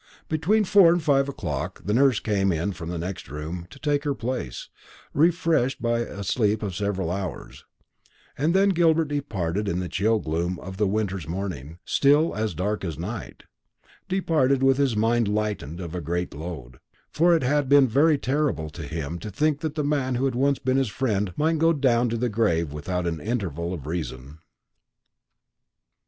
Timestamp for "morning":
11.27-11.77